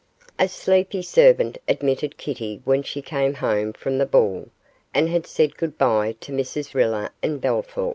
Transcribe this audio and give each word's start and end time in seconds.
A 0.39 0.47
sleepy 0.47 1.03
servant 1.03 1.59
admitted 1.67 2.17
Kitty 2.17 2.59
when 2.65 2.81
she 2.81 3.03
came 3.03 3.35
home 3.35 3.71
from 3.71 3.99
the 3.99 4.07
ball, 4.07 4.47
and 4.95 5.07
had 5.07 5.27
said 5.27 5.57
goodbye 5.57 6.15
to 6.21 6.31
Mrs 6.31 6.73
Riller 6.73 7.11
and 7.21 7.39
Bellthorp. 7.39 7.89